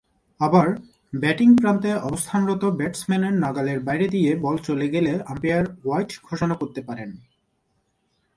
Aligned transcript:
আবার, 0.39 0.67
ব্যাটিং 1.13 1.49
প্রান্তে 1.57 1.91
অবস্থানরত 1.93 2.63
ব্যাটসম্যানের 2.65 3.33
নাগালের 3.33 3.79
বাইরে 3.79 4.07
দিয়ে 4.07 4.35
বল 4.35 4.55
চলে 4.57 4.87
গেলে 4.89 5.11
আম্পায়ার 5.27 5.65
ওয়াইড 5.83 6.09
ঘোষণা 6.23 6.55
করতে 6.55 6.81
পারেন। 6.81 7.09